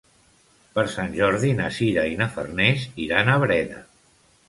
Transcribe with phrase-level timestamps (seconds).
[0.77, 3.89] Per Sant Jordi na Sira i na Farners iran a Breda.